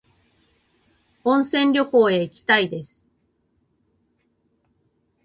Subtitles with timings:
[1.23, 3.05] 温泉旅行へ行きたいです